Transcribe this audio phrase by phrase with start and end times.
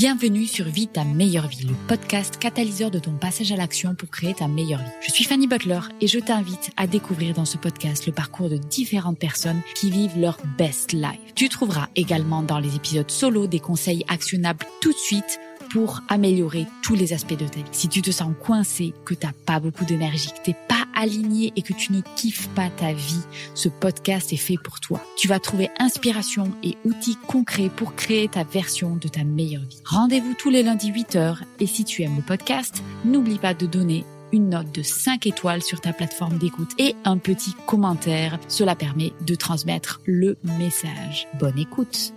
[0.00, 4.08] Bienvenue sur Vie ta meilleure vie, le podcast catalyseur de ton passage à l'action pour
[4.08, 4.92] créer ta meilleure vie.
[5.00, 8.58] Je suis Fanny Butler et je t'invite à découvrir dans ce podcast le parcours de
[8.58, 11.34] différentes personnes qui vivent leur best life.
[11.34, 15.40] Tu trouveras également dans les épisodes solo des conseils actionnables tout de suite
[15.72, 17.64] pour améliorer tous les aspects de ta vie.
[17.72, 21.62] Si tu te sens coincé, que t'as pas beaucoup d'énergie, que t'es pas aligné et
[21.62, 23.22] que tu ne kiffes pas ta vie,
[23.54, 25.00] ce podcast est fait pour toi.
[25.16, 29.80] Tu vas trouver inspiration et outils concrets pour créer ta version de ta meilleure vie.
[29.86, 34.04] Rendez-vous tous les lundis 8h et si tu aimes le podcast, n'oublie pas de donner
[34.32, 38.38] une note de 5 étoiles sur ta plateforme d'écoute et un petit commentaire.
[38.48, 41.28] Cela permet de transmettre le message.
[41.38, 42.12] Bonne écoute.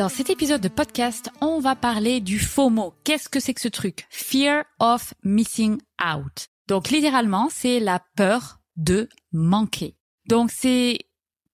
[0.00, 2.94] Dans cet épisode de podcast, on va parler du FOMO.
[3.04, 4.06] Qu'est-ce que c'est que ce truc?
[4.08, 6.46] Fear of missing out.
[6.68, 9.98] Donc littéralement, c'est la peur de manquer.
[10.26, 11.00] Donc c'est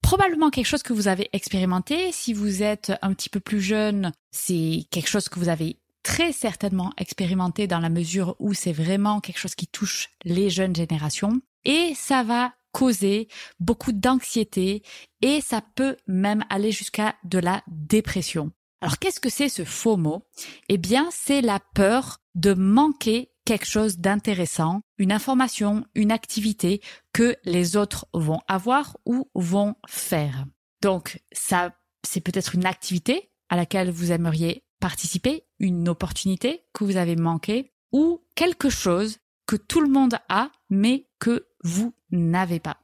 [0.00, 2.12] probablement quelque chose que vous avez expérimenté.
[2.12, 6.30] Si vous êtes un petit peu plus jeune, c'est quelque chose que vous avez très
[6.30, 11.40] certainement expérimenté dans la mesure où c'est vraiment quelque chose qui touche les jeunes générations.
[11.64, 13.28] Et ça va causer
[13.58, 14.82] beaucoup d'anxiété
[15.22, 18.52] et ça peut même aller jusqu'à de la dépression.
[18.82, 20.26] Alors qu'est-ce que c'est ce faux mot?
[20.68, 26.82] Eh bien, c'est la peur de manquer quelque chose d'intéressant, une information, une activité
[27.14, 30.44] que les autres vont avoir ou vont faire.
[30.82, 31.74] Donc ça,
[32.06, 37.72] c'est peut-être une activité à laquelle vous aimeriez participer, une opportunité que vous avez manquée
[37.90, 39.16] ou quelque chose
[39.46, 42.78] que tout le monde a mais que vous n'avez pas.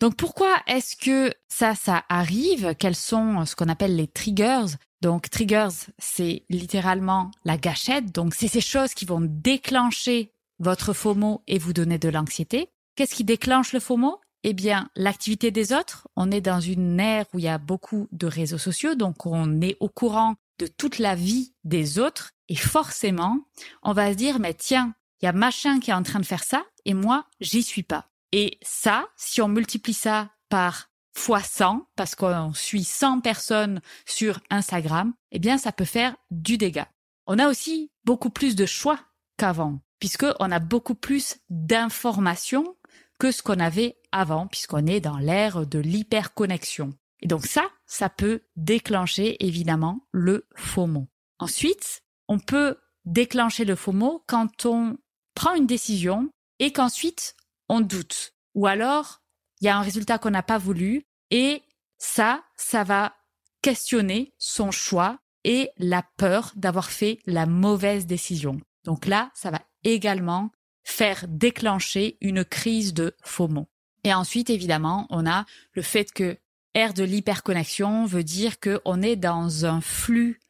[0.00, 2.74] Donc pourquoi est-ce que ça, ça arrive?
[2.78, 4.76] Quels sont ce qu'on appelle les triggers?
[5.00, 8.12] Donc triggers, c'est littéralement la gâchette.
[8.12, 12.68] Donc c'est ces choses qui vont déclencher votre FOMO et vous donner de l'anxiété.
[12.94, 14.20] Qu'est-ce qui déclenche le FOMO?
[14.44, 16.06] Eh bien, l'activité des autres.
[16.14, 19.60] On est dans une ère où il y a beaucoup de réseaux sociaux, donc on
[19.60, 22.32] est au courant de toute la vie des autres.
[22.48, 23.38] Et forcément,
[23.82, 26.26] on va se dire, mais tiens, il y a machin qui est en train de
[26.26, 28.07] faire ça et moi, j'y suis pas.
[28.32, 34.40] Et ça, si on multiplie ça par fois 100, parce qu'on suit 100 personnes sur
[34.50, 36.88] Instagram, eh bien, ça peut faire du dégât.
[37.26, 39.00] On a aussi beaucoup plus de choix
[39.36, 42.76] qu'avant, puisqu'on a beaucoup plus d'informations
[43.18, 46.94] que ce qu'on avait avant, puisqu'on est dans l'ère de l'hyperconnexion.
[47.20, 51.08] Et donc ça, ça peut déclencher évidemment le FOMO.
[51.40, 54.96] Ensuite, on peut déclencher le FOMO quand on
[55.34, 57.34] prend une décision et qu'ensuite
[57.68, 58.34] on doute.
[58.54, 59.22] Ou alors,
[59.60, 61.62] il y a un résultat qu'on n'a pas voulu et
[61.98, 63.14] ça, ça va
[63.62, 68.60] questionner son choix et la peur d'avoir fait la mauvaise décision.
[68.84, 70.50] Donc là, ça va également
[70.84, 73.68] faire déclencher une crise de FOMO.
[74.04, 76.38] Et ensuite, évidemment, on a le fait que
[76.74, 80.40] ère de l'hyperconnexion veut dire qu'on est dans un flux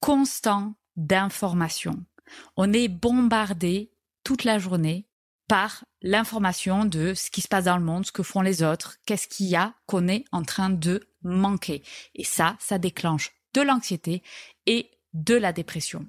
[0.00, 2.04] constant d'informations.
[2.56, 3.90] On est bombardé
[4.24, 5.06] toute la journée
[5.52, 8.96] par l'information de ce qui se passe dans le monde, ce que font les autres,
[9.04, 11.82] qu'est-ce qu'il y a qu'on est en train de manquer.
[12.14, 14.22] Et ça, ça déclenche de l'anxiété
[14.64, 16.06] et de la dépression.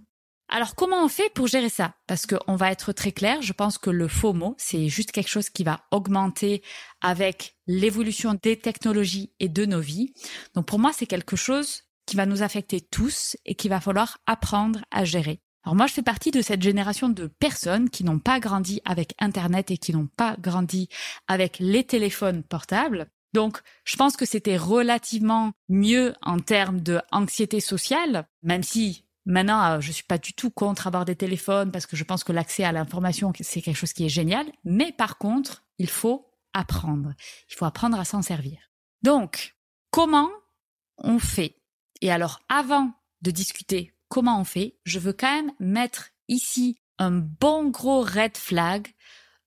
[0.47, 1.93] Alors comment on fait pour gérer ça?
[2.07, 5.49] Parce qu'on va être très clair, je pense que le FOMO, c'est juste quelque chose
[5.49, 6.63] qui va augmenter
[7.01, 10.13] avec l'évolution des technologies et de nos vies.
[10.55, 14.19] Donc pour moi, c'est quelque chose qui va nous affecter tous et qu'il va falloir
[14.25, 15.41] apprendre à gérer.
[15.63, 19.15] Alors moi, je fais partie de cette génération de personnes qui n'ont pas grandi avec
[19.19, 20.89] Internet et qui n'ont pas grandi
[21.27, 23.07] avec les téléphones portables.
[23.33, 29.63] Donc, je pense que c'était relativement mieux en termes de anxiété sociale, même si Maintenant,
[29.63, 32.33] euh, je suis pas du tout contre avoir des téléphones parce que je pense que
[32.33, 34.45] l'accès à l'information, c'est quelque chose qui est génial.
[34.65, 37.13] Mais par contre, il faut apprendre.
[37.49, 38.59] Il faut apprendre à s'en servir.
[39.01, 39.55] Donc,
[39.91, 40.29] comment
[40.97, 41.61] on fait?
[42.01, 47.09] Et alors, avant de discuter comment on fait, je veux quand même mettre ici un
[47.09, 48.87] bon gros red flag,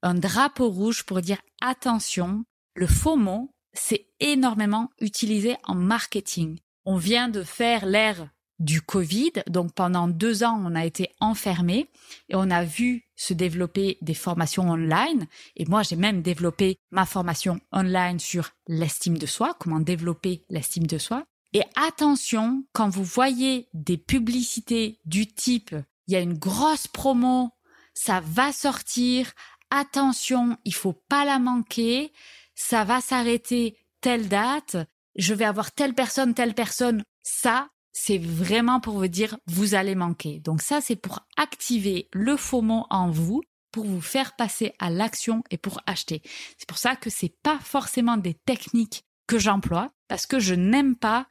[0.03, 6.59] un drapeau rouge pour dire attention, le faux mot, c'est énormément utilisé en marketing.
[6.85, 8.29] On vient de faire l'ère
[8.59, 11.89] du Covid, donc pendant deux ans, on a été enfermés
[12.29, 15.29] et on a vu se développer des formations online.
[15.55, 20.89] Et moi, j'ai même développé ma formation online sur l'estime de soi, comment développer l'estime
[20.89, 21.25] de soi.
[21.53, 25.75] Et attention, quand vous voyez des publicités du type,
[26.07, 27.51] il y a une grosse promo,
[27.95, 29.33] ça va sortir,
[29.71, 32.13] attention, il faut pas la manquer,
[32.55, 34.77] ça va s'arrêter telle date,
[35.17, 39.95] je vais avoir telle personne, telle personne, ça, c'est vraiment pour vous dire vous allez
[39.95, 40.41] manquer.
[40.41, 45.43] Donc ça, c'est pour activer le mot en vous, pour vous faire passer à l'action
[45.51, 46.23] et pour acheter.
[46.59, 50.97] C'est pour ça que c'est pas forcément des techniques que j'emploie, parce que je n'aime
[50.97, 51.26] pas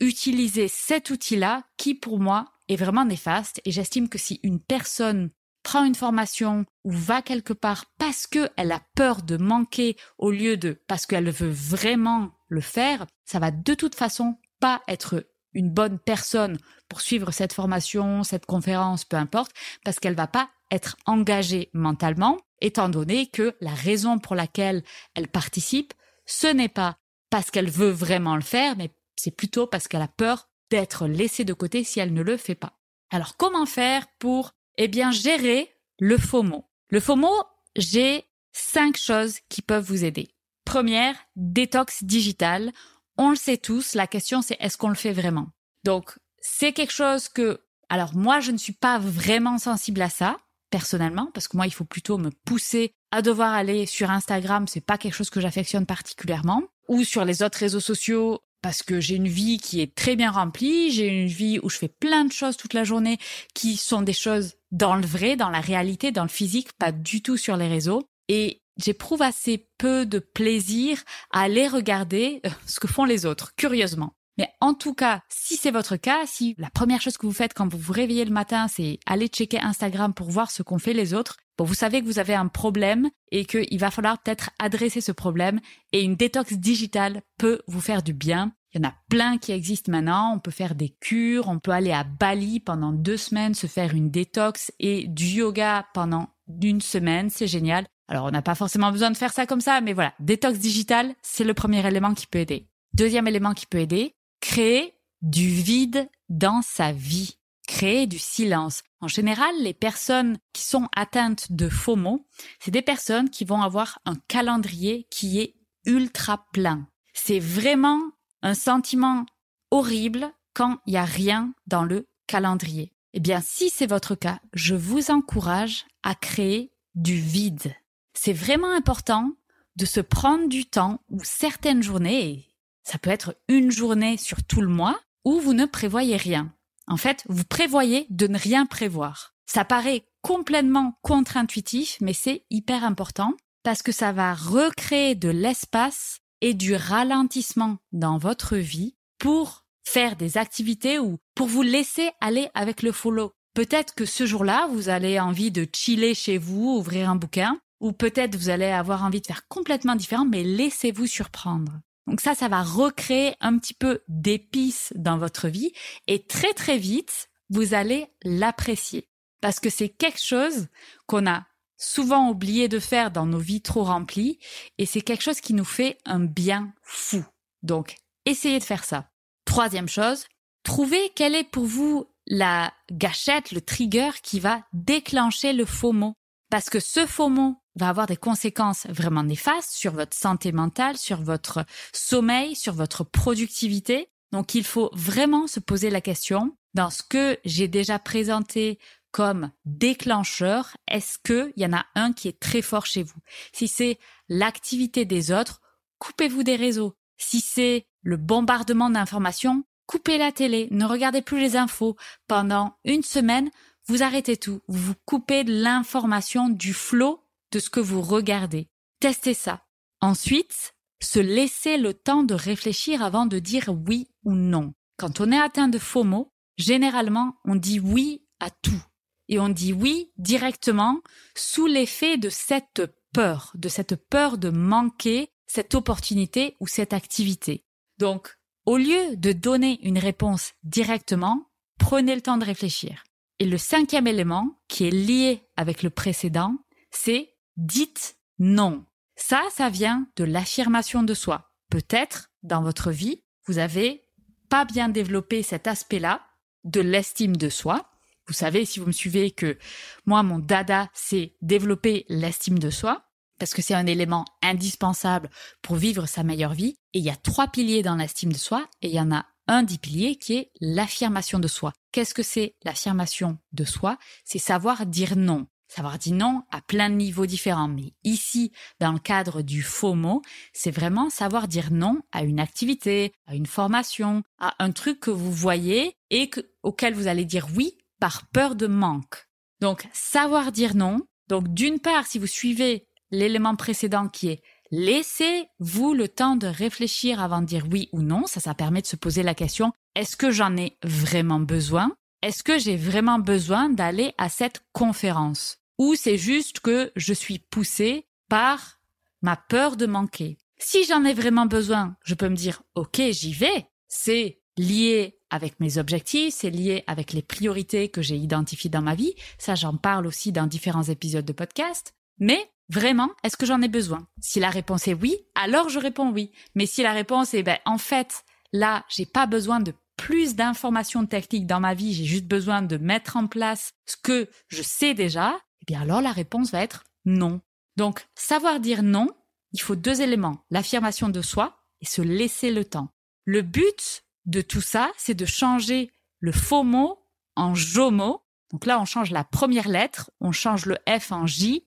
[0.00, 3.60] utiliser cet outil-là qui, pour moi, est vraiment néfaste.
[3.64, 5.30] Et j'estime que si une personne
[5.62, 10.56] prend une formation ou va quelque part parce qu'elle a peur de manquer au lieu
[10.56, 15.70] de parce qu'elle veut vraiment le faire, ça va de toute façon pas être une
[15.70, 19.52] bonne personne pour suivre cette formation, cette conférence, peu importe,
[19.84, 24.82] parce qu'elle va pas être engagée mentalement, étant donné que la raison pour laquelle
[25.14, 25.92] elle participe,
[26.26, 26.96] ce n'est pas
[27.30, 31.44] parce qu'elle veut vraiment le faire, mais c'est plutôt parce qu'elle a peur d'être laissée
[31.44, 32.78] de côté si elle ne le fait pas.
[33.10, 37.32] Alors comment faire pour, eh bien, gérer le FOMO Le FOMO,
[37.76, 40.28] j'ai cinq choses qui peuvent vous aider.
[40.64, 42.72] Première, détox digital.
[43.16, 45.48] On le sait tous, la question c'est est-ce qu'on le fait vraiment?
[45.84, 50.36] Donc, c'est quelque chose que, alors moi, je ne suis pas vraiment sensible à ça,
[50.70, 54.80] personnellement, parce que moi, il faut plutôt me pousser à devoir aller sur Instagram, c'est
[54.80, 59.14] pas quelque chose que j'affectionne particulièrement, ou sur les autres réseaux sociaux, parce que j'ai
[59.14, 62.32] une vie qui est très bien remplie, j'ai une vie où je fais plein de
[62.32, 63.18] choses toute la journée
[63.54, 67.22] qui sont des choses dans le vrai, dans la réalité, dans le physique, pas du
[67.22, 68.02] tout sur les réseaux.
[68.28, 71.00] Et j'éprouve assez peu de plaisir
[71.30, 74.12] à aller regarder euh, ce que font les autres, curieusement.
[74.40, 77.52] Mais en tout cas, si c'est votre cas, si la première chose que vous faites
[77.52, 80.94] quand vous vous réveillez le matin, c'est aller checker Instagram pour voir ce qu'ont fait
[80.94, 84.48] les autres, bon, vous savez que vous avez un problème et qu'il va falloir peut-être
[84.58, 85.60] adresser ce problème
[85.92, 88.54] et une détox digitale peut vous faire du bien.
[88.72, 90.32] Il y en a plein qui existent maintenant.
[90.34, 93.94] On peut faire des cures, on peut aller à Bali pendant deux semaines, se faire
[93.94, 96.28] une détox et du yoga pendant
[96.62, 97.28] une semaine.
[97.28, 97.86] C'est génial.
[98.08, 101.14] Alors, on n'a pas forcément besoin de faire ça comme ça, mais voilà, détox digital,
[101.20, 102.68] c'est le premier élément qui peut aider.
[102.94, 108.82] Deuxième élément qui peut aider, créer du vide dans sa vie, créer du silence.
[109.00, 112.26] En général, les personnes qui sont atteintes de FOMO,
[112.58, 115.54] c'est des personnes qui vont avoir un calendrier qui est
[115.84, 116.88] ultra plein.
[117.12, 118.00] C'est vraiment
[118.42, 119.26] un sentiment
[119.70, 122.92] horrible quand il n'y a rien dans le calendrier.
[123.12, 127.74] Eh bien, si c'est votre cas, je vous encourage à créer du vide
[128.22, 129.32] c'est vraiment important
[129.76, 132.49] de se prendre du temps ou certaines journées,
[132.90, 136.52] ça peut être une journée sur tout le mois, où vous ne prévoyez rien.
[136.88, 139.34] En fait, vous prévoyez de ne rien prévoir.
[139.46, 146.18] Ça paraît complètement contre-intuitif, mais c'est hyper important parce que ça va recréer de l'espace
[146.40, 152.48] et du ralentissement dans votre vie pour faire des activités ou pour vous laisser aller
[152.54, 153.30] avec le follow.
[153.54, 157.92] Peut-être que ce jour-là, vous avez envie de chiller chez vous, ouvrir un bouquin, ou
[157.92, 161.80] peut-être vous allez avoir envie de faire complètement différent, mais laissez-vous surprendre.
[162.10, 165.72] Donc ça, ça va recréer un petit peu d'épices dans votre vie
[166.08, 169.08] et très très vite, vous allez l'apprécier.
[169.40, 170.66] Parce que c'est quelque chose
[171.06, 174.40] qu'on a souvent oublié de faire dans nos vies trop remplies
[174.76, 177.24] et c'est quelque chose qui nous fait un bien fou.
[177.62, 177.94] Donc,
[178.26, 179.08] essayez de faire ça.
[179.44, 180.26] Troisième chose,
[180.64, 186.14] trouvez quelle est pour vous la gâchette, le trigger qui va déclencher le faux mot.
[186.50, 190.96] Parce que ce faux mot va avoir des conséquences vraiment néfastes sur votre santé mentale,
[190.96, 194.08] sur votre sommeil, sur votre productivité.
[194.32, 198.78] Donc il faut vraiment se poser la question, dans ce que j'ai déjà présenté
[199.10, 203.18] comme déclencheur, est-ce qu'il y en a un qui est très fort chez vous?
[203.52, 203.98] Si c'est
[204.28, 205.60] l'activité des autres,
[205.98, 206.94] coupez-vous des réseaux.
[207.16, 211.96] Si c'est le bombardement d'informations, coupez la télé, ne regardez plus les infos.
[212.28, 213.50] Pendant une semaine,
[213.86, 218.68] vous arrêtez tout, vous coupez de l'information du flot de ce que vous regardez.
[219.00, 219.64] Testez ça.
[220.00, 224.74] Ensuite, se laisser le temps de réfléchir avant de dire oui ou non.
[224.96, 228.82] Quand on est atteint de FOMO, généralement, on dit oui à tout.
[229.28, 231.00] Et on dit oui directement
[231.34, 237.64] sous l'effet de cette peur, de cette peur de manquer cette opportunité ou cette activité.
[237.98, 243.04] Donc, au lieu de donner une réponse directement, prenez le temps de réfléchir.
[243.38, 246.56] Et le cinquième élément, qui est lié avec le précédent,
[246.90, 248.84] c'est dites non.
[249.16, 251.52] Ça, ça vient de l'affirmation de soi.
[251.68, 254.04] Peut-être, dans votre vie, vous avez
[254.48, 256.22] pas bien développé cet aspect-là
[256.64, 257.90] de l'estime de soi.
[258.26, 259.58] Vous savez, si vous me suivez, que
[260.06, 265.30] moi, mon dada, c'est développer l'estime de soi parce que c'est un élément indispensable
[265.62, 266.76] pour vivre sa meilleure vie.
[266.92, 269.26] Et il y a trois piliers dans l'estime de soi, et il y en a
[269.48, 271.72] un des piliers qui est l'affirmation de soi.
[271.90, 273.98] Qu'est-ce que c'est l'affirmation de soi?
[274.24, 275.48] C'est savoir dire non.
[275.70, 277.68] Savoir dire non à plein de niveaux différents.
[277.68, 278.50] Mais ici,
[278.80, 280.20] dans le cadre du mot,
[280.52, 285.12] c'est vraiment savoir dire non à une activité, à une formation, à un truc que
[285.12, 286.28] vous voyez et
[286.64, 289.28] auquel vous allez dire oui par peur de manque.
[289.60, 291.02] Donc, savoir dire non.
[291.28, 297.20] Donc, d'une part, si vous suivez l'élément précédent qui est laissez-vous le temps de réfléchir
[297.20, 298.26] avant de dire oui ou non.
[298.26, 301.92] Ça, ça permet de se poser la question, est-ce que j'en ai vraiment besoin?
[302.22, 305.59] Est-ce que j'ai vraiment besoin d'aller à cette conférence?
[305.80, 308.78] Ou c'est juste que je suis poussé par
[309.22, 310.36] ma peur de manquer?
[310.58, 313.66] Si j'en ai vraiment besoin, je peux me dire, OK, j'y vais.
[313.88, 318.94] C'est lié avec mes objectifs, c'est lié avec les priorités que j'ai identifiées dans ma
[318.94, 319.14] vie.
[319.38, 321.94] Ça, j'en parle aussi dans différents épisodes de podcast.
[322.18, 324.06] Mais Vraiment, est-ce que j'en ai besoin?
[324.20, 326.30] Si la réponse est oui, alors je réponds oui.
[326.54, 328.22] Mais si la réponse est ben en fait,
[328.52, 332.76] là, j'ai pas besoin de plus d'informations techniques dans ma vie, j'ai juste besoin de
[332.76, 336.84] mettre en place ce que je sais déjà, eh bien alors la réponse va être
[337.04, 337.40] non.
[337.76, 339.08] Donc, savoir dire non,
[339.52, 342.90] il faut deux éléments, l'affirmation de soi et se laisser le temps.
[343.24, 346.98] Le but de tout ça, c'est de changer le faux mot
[347.36, 348.22] en jomo.
[348.52, 351.64] Donc là, on change la première lettre, on change le F en J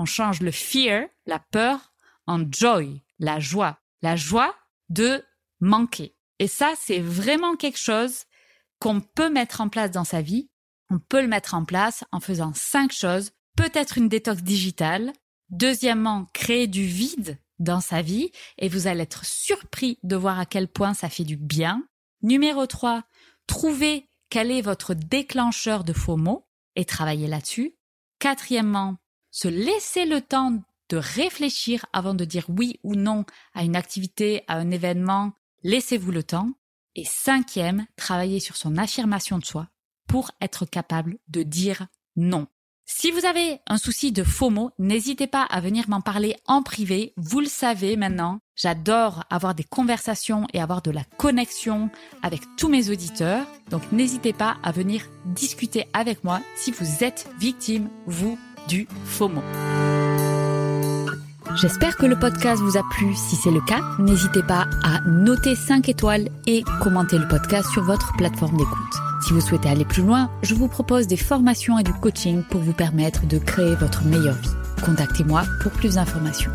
[0.00, 1.92] on change le fear, la peur,
[2.26, 3.78] en joy, la joie.
[4.00, 4.54] La joie
[4.88, 5.22] de
[5.60, 6.16] manquer.
[6.38, 8.24] Et ça, c'est vraiment quelque chose
[8.78, 10.49] qu'on peut mettre en place dans sa vie.
[10.90, 13.30] On peut le mettre en place en faisant cinq choses.
[13.56, 15.12] Peut-être une détox digitale.
[15.50, 20.46] Deuxièmement, créer du vide dans sa vie et vous allez être surpris de voir à
[20.46, 21.84] quel point ça fait du bien.
[22.22, 23.04] Numéro 3,
[23.46, 27.76] trouver quel est votre déclencheur de faux mots et travailler là-dessus.
[28.18, 28.96] Quatrièmement,
[29.30, 34.42] se laisser le temps de réfléchir avant de dire oui ou non à une activité,
[34.48, 35.32] à un événement.
[35.62, 36.50] Laissez-vous le temps.
[36.96, 39.68] Et cinquième, travailler sur son affirmation de soi
[40.10, 41.86] pour être capable de dire
[42.16, 42.48] non.
[42.84, 47.14] Si vous avez un souci de mots, n'hésitez pas à venir m'en parler en privé.
[47.16, 51.90] Vous le savez maintenant, j'adore avoir des conversations et avoir de la connexion
[52.22, 53.46] avec tous mes auditeurs.
[53.70, 58.36] Donc n'hésitez pas à venir discuter avec moi si vous êtes victime, vous,
[58.66, 59.42] du FOMO.
[61.54, 63.14] J'espère que le podcast vous a plu.
[63.14, 67.84] Si c'est le cas, n'hésitez pas à noter 5 étoiles et commenter le podcast sur
[67.84, 69.09] votre plateforme d'écoute.
[69.20, 72.60] Si vous souhaitez aller plus loin, je vous propose des formations et du coaching pour
[72.60, 74.50] vous permettre de créer votre meilleure vie.
[74.84, 76.50] Contactez-moi pour plus d'informations.